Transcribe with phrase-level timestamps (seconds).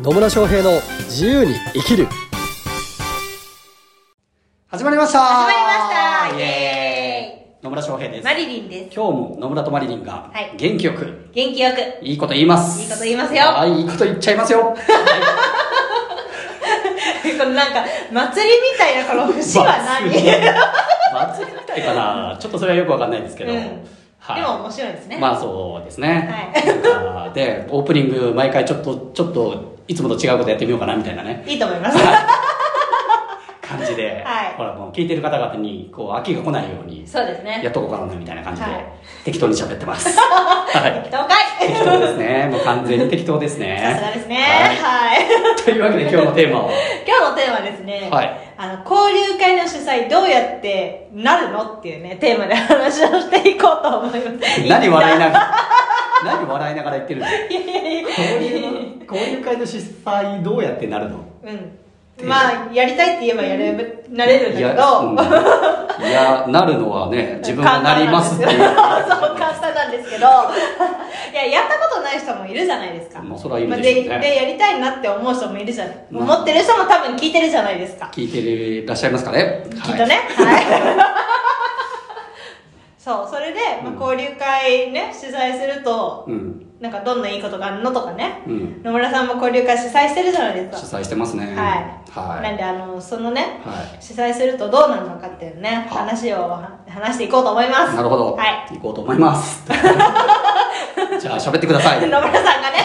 [0.00, 2.06] 野村翔平の自由に生きる。
[4.68, 5.20] 始まりました。
[5.20, 5.72] 始まりま
[6.30, 6.38] した。
[6.38, 7.64] イエーイ。
[7.64, 8.24] 野村翔平です。
[8.24, 8.94] マリリンです。
[8.94, 10.54] 今日も野村とマリリンがはい。
[10.56, 12.04] 元気よく元気よく。
[12.04, 12.80] いいこと言います。
[12.80, 13.42] いいこと言いますよ。
[13.42, 14.76] はいいいこと言っちゃいますよ。
[17.38, 20.22] このなんか、祭りみたいなこの節は何祭り？
[20.24, 20.52] で
[21.12, 22.36] 祭りみたいかな。
[22.40, 23.86] ちょっとそれはよくわかんないですけど、うん
[24.32, 25.18] はいも面白いですね。
[25.18, 26.28] まあそうですね。
[26.30, 31.98] はいで、オープニング毎回ちょっと、ちょっと、いつもと違うことやってみようかなみたいなね、いいと思います。
[33.68, 37.60] 感じで、はいほらもう聞いてる方々に、こう、飽きが来ないように、そうですね。
[37.62, 38.84] やっとこうかなみたいな感じで、はい
[39.24, 40.08] 適当に喋ってます。
[40.18, 40.92] はい。
[41.02, 42.48] 適当かい適当ですね。
[42.50, 43.90] もう完全に適当ですね。
[43.94, 44.36] さすがですね。
[44.80, 45.22] ははい。
[45.22, 45.64] い。
[45.64, 46.70] というわけで今日のテーマは、
[47.06, 48.08] 今日のテーマですね。
[48.10, 54.68] はいあの、交流会の主催どうやってなるのっていうね、テーマで話をしていこうと思います。
[54.68, 55.54] 何笑いなががら、
[56.24, 57.26] 何笑いながら言ってるの、
[59.08, 61.18] 交流会の主催どうやってなるの？
[61.44, 61.78] うん。
[62.24, 68.68] まあ、やりたいって言えばやれる、なれるんだけど、うんいやなるのはね 自分がなりますっていうそう、
[69.36, 70.26] 簡単なんですけど、
[71.32, 73.20] いや、やったことない人もいるじゃないですか。
[73.20, 75.96] まあそれはいるでしょうねまあで、で、やりたいなって思う人もいるじゃない。
[76.10, 78.08] まあ思ってる人も多分聞いてるじゃないですか。
[78.12, 80.20] 聞いてらっしゃいますかねきっとね。
[80.36, 80.64] はい。
[83.08, 88.40] そう、それで、まあ、交流会ね、主催すると、うんなんかどんないいことがあるのとかね。
[88.46, 90.98] うん野村さんも交流会主催してるじゃないですか。
[90.98, 91.56] 主催してますねはい。
[91.56, 97.94] はいなんで、あの、そのね、は主催するとどうなるのかっていうね、は話をは話していこうと思います。
[97.94, 98.74] いなるほど、はい。
[98.76, 102.76] 行こうと思います じゃあ喋ってください野村さんがね。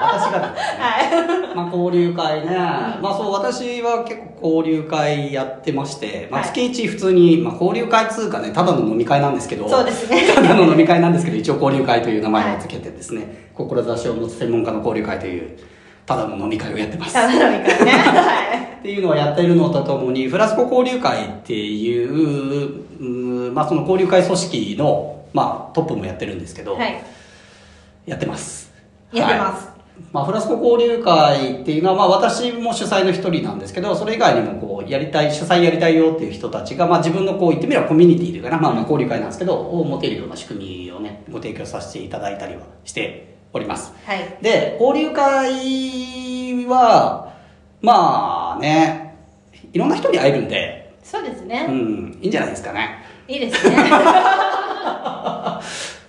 [0.00, 0.46] 私がね
[0.80, 1.41] はい。
[1.54, 6.50] まあ交流会ね、まあそう私は結構交流会やってまして、まあ、はい。
[6.50, 9.68] 月一普通に、まあ、交流会つうかねただの飲み会なんですけど。
[9.68, 10.22] そうですね。
[10.34, 15.56] ただの飲み会なんですけど一応交流会という名前を付けてですね、志を持つ専門家の交流会という
[16.06, 17.14] ただの飲み会をやってます。
[17.14, 17.90] ただのみかね。
[17.92, 18.62] はい。
[18.80, 27.00] っていうのをやってるのとともに、フラスコ交流会っていう、うんまあその交流会組織の、まあトップもやってるんですけど、はい。
[28.06, 28.72] やってます。
[29.12, 29.66] やってます。
[29.66, 29.71] はい
[30.12, 43.92] まあフラスコ交流会っていうのは、まあ私も主催の一人なんですけど、それ以外にもこう、やりたい、主催やりたいよっていう人たちが、まあ自分のこう言ってみればコミュニティというかな、まあまあ交流会なんですけど、を持てるような仕組みをね、ご提供させていただいたりはしております。
[44.04, 44.18] はい。
[44.42, 47.32] で、交流会は、
[47.80, 49.16] まあね、
[49.72, 51.66] いろんな人に会えるんで、そうですうね。
[51.66, 52.98] ん、いいんじゃないですかね。
[53.28, 53.76] いいですね。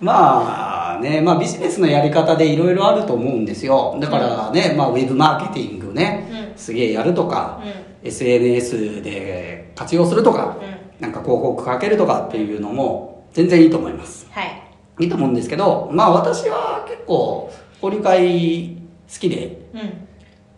[0.00, 0.12] ま
[0.60, 0.63] あ
[1.04, 3.96] ね、まあビジネスのやり方でいろいろあると思うんですよ。
[4.00, 7.60] だからね、まあウェブマーケティングね、うんすげえやるとか、
[8.02, 10.56] う SNS で活用するとか、
[10.98, 14.26] うなんか広告かけるとかっていうのも全然いいと思います。
[14.30, 14.62] はい。
[15.00, 18.76] いいと思うんですけど、まあ私は結構交流会
[19.12, 19.80] 好きで、うん。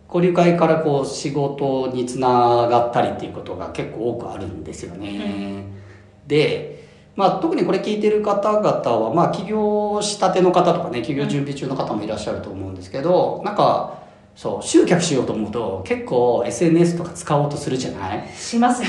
[0.09, 5.65] 交流会からこう仕事につながったりっていうことが結構多くあるんですよね。
[6.27, 6.86] で、
[7.17, 13.99] まあ特にこれ聞いてる方々は、まあ起業したての方とかね、起業準備中の方もいらっしゃると思うんですけど、なんか、
[14.37, 18.29] そう、集客しようと思うと結構 SNS とか使おうとするじゃない？
[18.37, 18.89] しますね。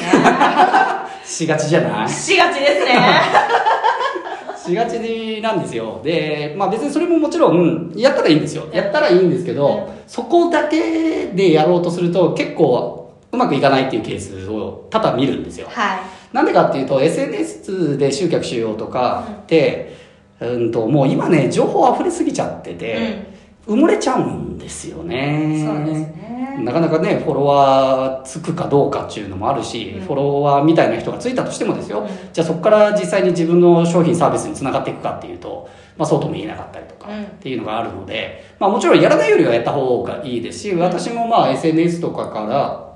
[1.23, 2.09] しがちじゃない？
[2.09, 2.95] しがちですね。
[4.65, 6.01] しがちなんですよ。
[6.03, 8.63] で、まあ別にそれももちろん、やったらいいんですよ。
[8.73, 15.67] やったらいいんですけど、そこだけでやろうとすると結構うまくいかないっていうケースを多々見るんですよ。
[15.69, 15.99] はい。
[16.33, 19.95] なんでかっていうと、SNS で集客しようとかって、
[20.39, 23.25] うんと、もう今ね、情報溢れすぎちゃってて、
[23.67, 25.63] 埋もれちゃうんですよね。
[25.65, 26.37] そうですね。
[26.63, 30.05] なかなかね、フォロワーつくかどうかっていうのもあるし、うん。
[30.05, 32.07] フォロワーみたいな人がついたとしてもですよ、うん。
[32.33, 37.23] じゃあそこから実際に自分の商品サービスにつながっていくかっていうと、まあそうとも言えなかったりとかうん。
[37.23, 42.86] っていうのがあるので、まあもちろんやらないよりはやった方がいいですし、私もまあ SNS とかから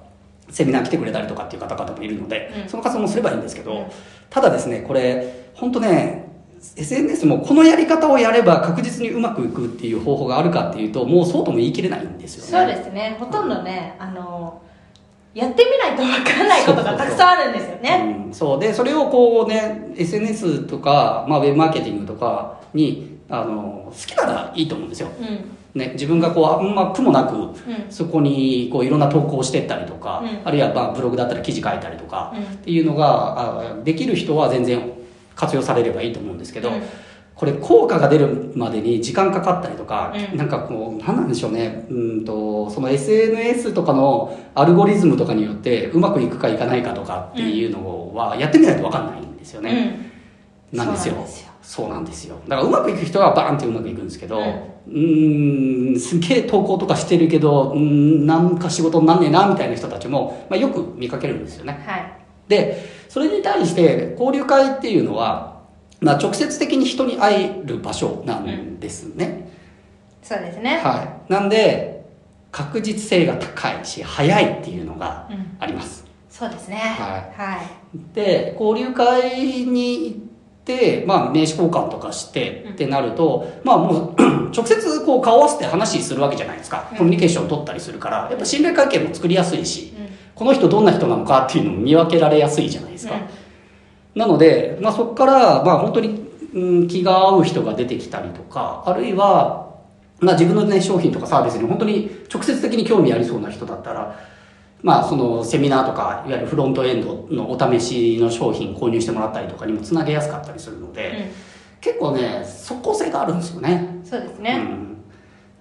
[0.51, 3.85] セミナー来てくれたりとかっていう方々もいるので、うんその活動もすればいいんですけど、うん
[4.31, 6.25] ただですね、これ、本当ね、
[6.77, 12.49] SNS もこのやり方をやれば確実にうまくいくっていう方法があるかっていうと、もうそうとも言い切れないんですよね。
[12.49, 13.17] そうですね。
[13.19, 14.61] ほとんどね、あの、
[15.33, 18.23] やってみないとわからないことがたくさんあるんですよね。
[18.27, 25.57] うん、そうでそれをこうね SNS とか、まあ、ウェブマーケティングとかにあの好きならいいと思うんですよ、うん。
[25.73, 27.55] ね、自分がこうあんま苦もなくうん。
[27.89, 30.47] そこにこういろんな投稿をしていったりとか、うん。
[30.47, 32.43] あるいはまあブログだったら記事書いたりとか、うん。
[32.43, 34.81] っていうのがあできる人は全然
[35.35, 36.81] 活用されればいいと思うんですけど、うん。
[37.35, 40.37] これ効果が出るまでに時間かかったりとか、うん。
[40.37, 41.85] なんかこう何なんでしょうね。
[41.89, 50.01] うんとその SNS とかのアルゴリズムとかによってうまくいくかいかないかとかっていうのはやってみないと分かんないんですよね、
[50.73, 50.77] うん。
[50.77, 51.13] なんですよ。
[51.13, 52.37] そうなんですよそうなんですよ。
[52.47, 61.83] だからうまくいく人はバーンってうまくいくんですけどうーんすげえ投稿とかしてるけどうーんなんか仕事になんねえなみたいな人たちも、まあ、よく見かけるんですよね。
[61.85, 62.13] はい。
[62.47, 65.61] でそれに対して交流会っていうのは、
[66.01, 69.51] まあ、直接的に人に会える場所なんですね、
[70.21, 70.81] そうですね。
[70.83, 71.31] はい。
[71.31, 72.05] なんで
[72.51, 75.57] 確実性が高いし早いっていうのがうん。
[75.59, 76.77] あります、そうですね。
[76.77, 77.41] はい。
[77.41, 77.59] はい。
[78.13, 80.30] で交流会に
[80.65, 84.21] 行って、まあ、名刺交換とかしてってなると、まあもう
[84.55, 88.27] 直接こう顔合わせて話するわけじゃないですか、うんコミュニケーションを取ったりするから。
[88.29, 90.09] やっぱ信頼関係も作りやすいしうん。
[90.35, 93.15] この人どんな人なのかっていうのも見分けられやすいじゃないですか、
[94.15, 99.71] なので、まあ、そこから、まあ、本当に、うん、気が合う人が出てきたりとかあるいは、
[100.19, 104.19] まあ、自分の、ね、商品とかサービスに本当に直接的に興味ありそうな人だったら、
[104.83, 111.31] まあ、そのセミナーとかいわゆるフロントエンドのお試しの商品購入してもらったりとかにもつなげやすかったりするので、
[111.79, 113.89] 結構ね即効性があるんですよね。
[113.95, 114.59] うんそうですね。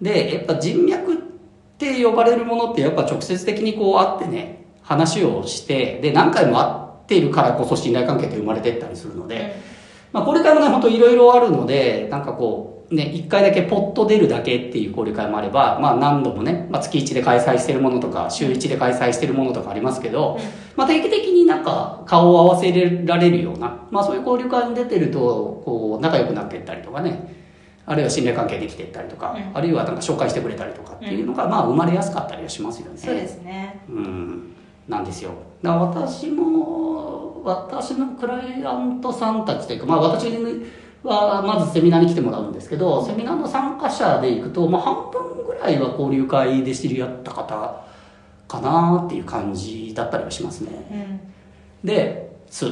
[0.00, 1.16] うん、でやっぱ人脈っ
[1.78, 6.66] て呼ばれるものってやっぱ直接的にこう会ってね話をしてで何回も会
[7.04, 9.56] っているからこそ信頼関係って生まれてったりするので、
[10.12, 20.38] まあ、これからもね本当いろいろあるのでなんかこうね一回だけポッと出るだけっていう交流会もあれば、まあ、何度もね、まあ、月1で開催してるものとか週1で開催してるものとかありますけど、
[20.76, 22.72] まあ、定期的になんか顔を合わせ
[23.04, 27.40] られるような、まあ、そういう交流会に出てるとこう仲良くなっていったりとかね
[27.90, 29.56] あるいは信頼関係できていったりとか、うん。
[29.56, 32.96] あるいはなんか紹介してくれたりとかっていうのが、まあ生まれやすかったりはしますよね。
[32.96, 33.80] そうですね。
[33.88, 34.52] うん、
[34.86, 35.32] なんですよ。
[35.60, 40.30] だ私も、私のクライアントさんたちというか、まあ私
[41.02, 47.84] はまずセミナーに来てもらうんですけど、セミナーの参加者で行くと、まあ半分ぐらいは交流会で知り合った方
[48.46, 50.70] かなっていう感じだったりはしますね。
[51.84, 52.66] うんで、す。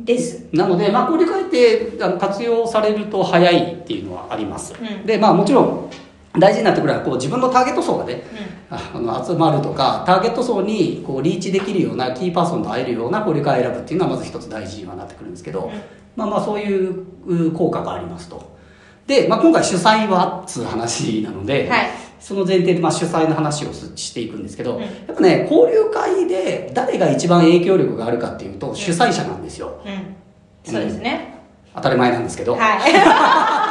[0.00, 4.74] ですなので、まあ、交流会ってあの活用されると早いっていうのはあります。
[4.80, 5.90] うんで、まあもちろん
[6.38, 15.82] 大事になってくるのはこう自分のターゲット層がね、うあの集まるとかターゲット層にこうリーチできるようなキーパーソンと会えるような交流会を選ぶっていうのはまず一つ大事にはなってくるんですけど、うん。
[16.16, 18.56] まあまあそういうう効果がありますと。
[19.06, 21.88] で、まあ、今回主催はっつう話なので、はい。
[22.20, 24.82] その前提でまあ主催の話をすしていくんですけど、うん。
[24.82, 29.80] やっぱね交流会で誰が一番影響力があるかっていうと主催者なんですよ。
[30.64, 31.38] そうですね。
[31.74, 32.92] 当たり前なんですけど、はい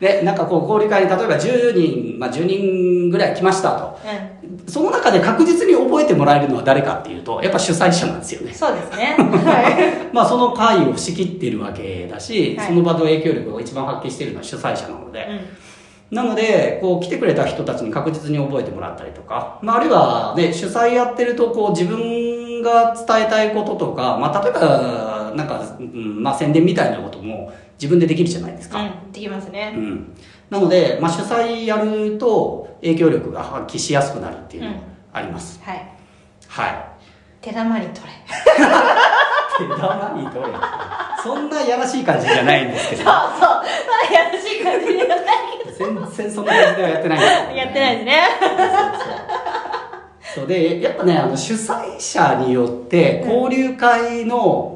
[0.00, 3.98] でなんかこう交流会に例えば10人、まあ、10人ぐらい来ましたと。
[4.04, 8.50] うその中で確実に覚えてもらえるのは誰かっていうと、やっぱ主催者なんですよね。
[8.50, 8.54] ん。
[8.54, 9.16] そうですね。
[9.18, 12.66] はまあその会を仕切ってるわけだし、はい。
[12.66, 16.16] その場の影響力を一番発揮しているのは主催者なので、いうん。
[16.16, 28.80] なので、こう来てくれた人たちに確実に覚えてもらったりとか、まああるいはね、主催やってるとこう自分が伝えたいこととか、まあ例えば、なんか、うん、まあ宣伝みたいなことも自分でできるじゃないですか。
[28.80, 30.14] うんできますうねん。
[30.50, 34.76] なので、まあ主催やると影響力が発揮しやすくなるっていうのが
[35.12, 35.60] あります。
[35.62, 35.88] はい。
[36.48, 36.84] はい。
[37.40, 38.12] 手玉に取れ。
[39.58, 40.52] 手玉に取れ。
[41.22, 43.02] そんなやらしい感じじゃないんですけど。
[43.04, 43.48] そうそう。
[43.48, 43.62] ま
[44.10, 45.26] あやらしい感じではない
[45.78, 47.56] 全然そんな感じではやってないんですよね。
[47.56, 48.22] やってないですね。
[50.34, 54.75] そうでやっぱねあの主催者によって交流会の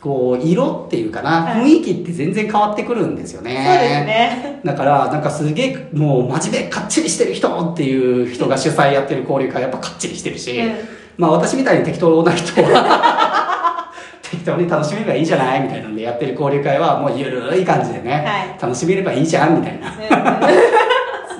[0.00, 1.62] こう色っていうかな、はい。
[1.62, 3.64] 雰囲気って全然変わってくるんですよね。
[3.66, 4.60] そうですね。
[4.64, 10.74] だからなんかすげえもう真面目かっちりしてる人っていう人が主催やってる交流会やっぱかっちりしてるし、うん。
[11.18, 18.58] まあ私みたいに適当な人は 適当に楽しめばいいじゃないみたいなんでやってる交流会はもうゆるい感じでね、はい。
[18.62, 19.92] 楽しめればいいじゃんみたいな。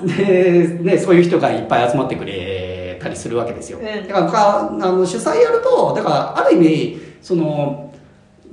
[0.01, 0.07] うん。
[0.17, 3.79] で、ね、そういう人がいっぱい集まってくれたりするわけですよ。
[3.79, 4.07] うん。
[4.07, 7.90] だからかあの主催やるとだからある意味その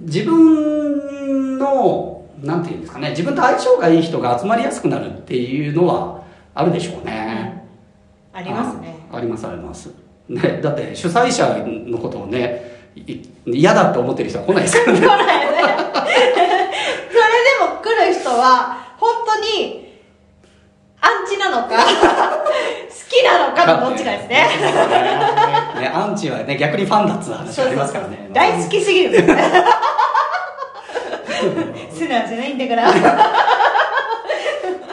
[0.01, 6.23] 自分のなんていうんですかね自分と相性がいい人が集まりやすくなるっていうのは
[6.55, 7.67] あるでしょうね。
[8.33, 9.91] ありますねあありますあります。
[10.29, 15.01] ね、だって主催者のことをねい嫌だって思ってる人は来ないですからね。
[15.01, 15.59] 来ないよね
[17.11, 19.89] それでも来る人は本当に
[21.01, 21.73] アンチなのか好
[23.09, 24.49] きなのかのどっちかですね
[25.81, 28.29] ねアンチはね逆にファンだっつう話ありますからね。
[28.33, 29.35] 大好きすぎるね
[31.93, 32.93] 素直じゃないんだから。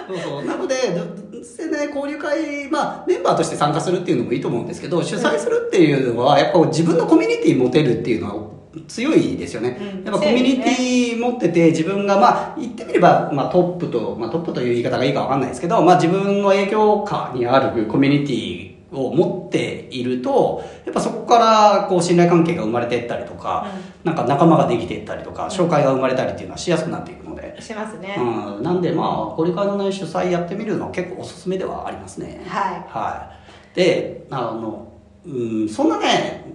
[0.08, 0.46] そうそう。
[0.46, 1.26] なのでど
[1.70, 8.56] でね交流会、まあ、メンバーとして参加するっていうのもいいと思うんですけど主催するっていうのはやっぱ自分のコミュニティ持てるっていうのは
[8.88, 23.68] 強いですよね、うんやっぱコミュニティ持ってて自分がまあ言ってみれば、まあ、トップと、まあ、トップという言い方がいいかわかんないですけど、まあ、自分の影響下にあるコミュニティを持っているとやっぱそこからこう信頼関係が生まれていったりとか、
[24.04, 32.44] なんか仲間ができていったりとか紹介が生まれたりっていうのはしやすくなっていくので、しますね、うん、なんでまあ交流会の、ね、主催やってみるのは結構おすすめではありますね。
[32.48, 32.86] はい。
[32.88, 33.32] は
[33.74, 33.76] い。
[33.76, 34.94] であの
[35.26, 36.46] うんそんなね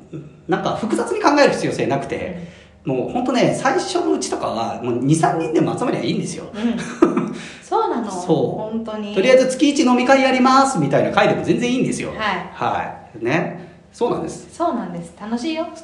[0.46, 6.44] なんか複雑に考える必要性なくて、もう本当ね最初のうちとかはもう23人でも集まりゃいいんですよ。
[6.54, 6.76] うん、
[7.62, 8.10] そうなの。
[8.10, 8.70] そう。
[8.72, 9.14] 本当に。
[9.14, 12.10] とりあえず月1飲み会やりますみたいな会でも全然いいんですよ。
[12.10, 12.18] はい。
[12.52, 13.24] はい。
[13.24, 13.68] ね。
[13.92, 14.48] そうなんです。
[14.52, 15.12] そうなんです。
[15.20, 15.66] 楽しいよ。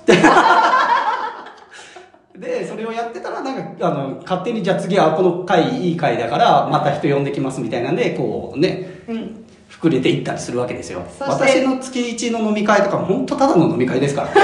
[2.39, 9.01] でそれをやってたらなんかあの勝手にじゃあ次はこの会いい会だからまた人呼んできますみたいなんでこうね。
[9.09, 9.43] うん。
[9.71, 11.03] 膨れていったりするわけですよ。
[11.21, 14.35] 私の月1の飲み会とかも本当ただの飲み会ですからね。
[14.35, 14.41] で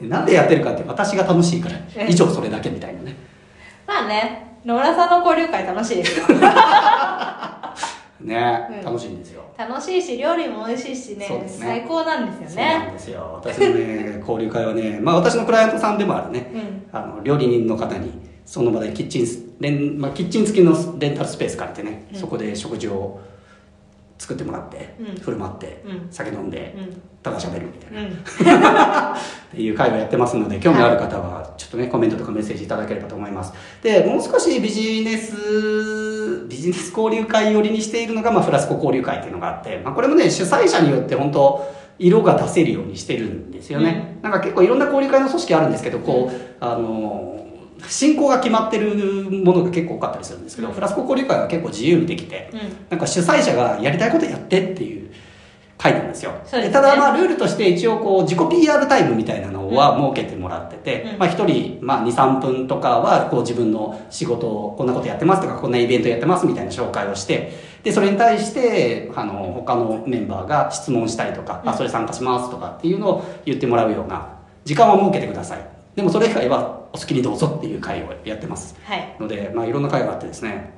[0.00, 2.06] なんでやってるかって私が楽しいからえ。
[2.08, 3.16] 以上それだけみたいなね。
[3.86, 6.26] まあね野村さんの交流会楽しいですよ。
[8.20, 8.84] ね、うん。
[8.84, 9.42] 楽しいんですよ。
[9.56, 11.44] 楽しいし料理も美味しいしねね。
[11.46, 13.40] 最高なんですそうよねなんですよ。
[13.44, 16.86] 私のね 交流会はねまあ私のクライアントさんでもあるね、うん。
[16.92, 18.12] あの料理人の方に
[18.46, 22.18] その場でキッチンスレン、まあ、キッチン付きのレンタルスペース借りてね、うん。
[22.18, 23.20] そこで食事を
[24.18, 25.16] 作ってもらって、うん。
[25.16, 26.06] 振る舞って、うん。
[26.10, 27.02] 酒飲んで、うん。
[27.22, 28.08] ただ喋るみたいな、うん。
[28.12, 29.18] っ
[29.50, 33.52] ていう会をやってますので興味ある方はちょっとねコメントとかメッセージいただければと思います。
[33.82, 41.64] でもう少しビジネスビジネス交流会寄りにしているのが、まあ、フラスコ交流会っていうのがあって、まあ、これもね主催者によって本当
[41.98, 47.43] 色が出せるようにしてるんですよね、なんか結構いろんな交流会の組織あるんですけどこう、あの
[47.88, 48.94] 進行が決まってる
[49.30, 50.74] ものが結構多かったりするんですけど、うん。
[50.74, 52.60] フラスコ交流会は結構自由にできて、うん。
[52.90, 55.12] なんか主催者がやりたいことやってっていう
[55.76, 56.32] 会なんですよ。
[56.32, 56.70] ですね。
[56.70, 61.18] ただまあルールとして一応こう自己 PR タイムみたいなのは設けてもらってて、うん。
[61.18, 71.70] まあ一人まあ2、3分とかはこう自分の仕事をこんなことやってますとかこんなイベントやってますみたいな紹介をして、で、それに対してあの他のメンバーが質問したりとか、うん。
[71.70, 75.66] あ、それ参加しますとかっていうのを言ってもらうような時間は設けてください。
[75.96, 78.76] でもそれ以外はお好きにどうぞっていう会をやってます。
[78.84, 79.16] はい。
[79.18, 80.72] ので、まあ、いろんな会があってですね、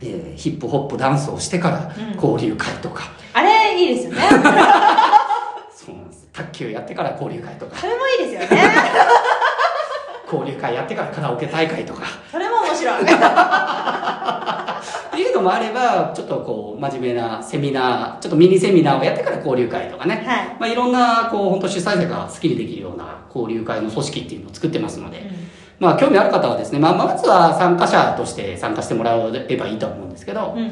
[0.00, 2.14] えーヒップホップダンスをしてからうん。
[2.16, 4.22] 交流会とか、あれいいですよね。
[5.72, 6.28] そうなんです。
[6.32, 7.76] 卓球やってから交流会とか。
[7.76, 8.62] それもいいですよね。
[10.32, 12.06] 交流会やってからカラオケ大会とか。
[12.30, 13.02] それも面白い。
[13.02, 13.12] って
[15.18, 20.56] いうのもあればちょっとこう真面目なセミナーちょっとミニセミナーをやってから交流会とかね、はい。
[20.58, 25.30] まあ、いろんなこう本当主催者が好きにできるような交流会の組織っていうのを作ってますので、
[25.82, 30.70] まあ興味ある方はですね、まあ、まずは参加者として参加してもらえばいいと思うんですけど、うん。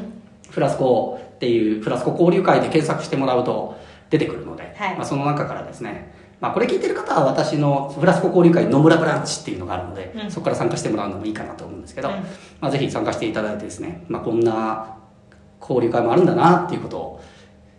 [0.49, 3.77] フラスコっていうフラスコ交流会で検索してもらうと
[4.09, 4.95] 出てくるので、はい。
[4.95, 10.31] まあ、その中からですね、まあ、これ聞いてる方は私のフラスコ交流会野村ブランチっていうのがあるので、うん。
[10.31, 12.15] そこから参加してもらうのもいいかなと思うんですけど、うん。
[12.61, 14.95] まあ、ぜひ参加していただいてですね、まあ、こんな
[15.59, 17.21] 交流会もあるんだなっていうことを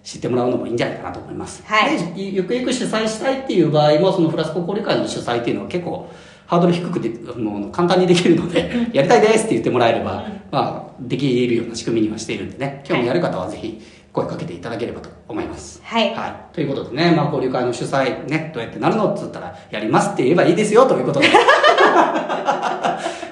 [0.03, 1.97] 知ってもらうのもいいんじゃないかなと思います、はい。
[1.97, 6.11] でゆくゆく主催したいっていう場合もそのフラスコ交流会の主催っていうのは結構
[6.53, 10.43] ハードル低くでもう簡単にできるので、やりたいですって言ってもらえれば、うん。
[10.51, 13.81] まあ、できるような仕組みにはしているんでね興味ある方はぜひ
[14.13, 15.81] 声かけていただければと思います。
[15.83, 16.15] はい。
[16.15, 21.29] はい、ということでね、まあ、交流会の主催ねどうやってなるのっつったらやりますって言えばいいですよということで。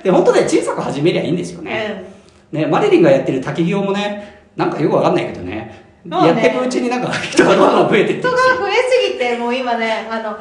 [0.03, 2.07] で本当ね小さく始めりゃいいんですよね、
[2.51, 6.17] ねマリリンがやってる滝行もねなんかよくわかんないけどねね。
[6.27, 8.81] やっていくうちになんか人がどんどん増えてって人が増えす
[9.13, 10.39] ぎてもう今ねあの、まあ、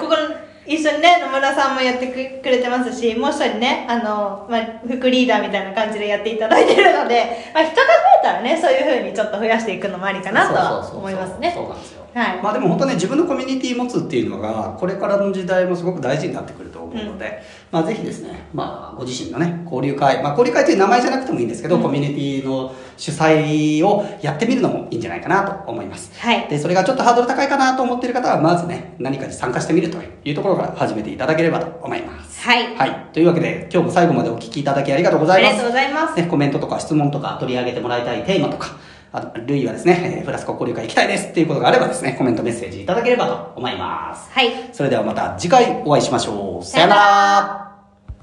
[0.00, 7.82] ここの一緒にね野村さんもやってくれてますしもう一人ねあの、まあ、副リーダーみたいな感じでやっていただいてるので、まあ、人が増
[8.20, 11.52] えたらねそういうふうにちょっと増やしていくのもありかなとは思いますね。
[11.54, 12.42] そうなんですよはい。
[12.42, 17.42] まあでも本当ね自分のコミュニティ持つっていうのがこれからの時代もすごく大事になってくると思うので、
[17.72, 26.12] まあぜひですね、まあご自身のね、交流会、まあ交流会という名前じゃなくてもいいんですけど、うんコミュニティの主催をやってみるのもいいんじゃないかなと思います。
[26.20, 32.46] はいで、それがちょっとハードル高いかなと思っている方は、まずね、何かに参加してみるというところから始めていただければと思います。
[32.46, 33.06] はいはい。
[33.14, 35.68] というわけで、今日も最後までお聞きいただきありがとうございますありがと。
[35.70, 38.76] うございますね、コメントとか質問とか取り上げてもらいたいテーマとか、
[39.12, 44.30] あと、ルイはですね、えーフラスコ交流会行きたいですっていうことがあればですね、コメントメッセージいただければと思います。
[44.32, 46.64] はいそれではまた次回お会いしましょう。
[46.64, 47.71] さよなら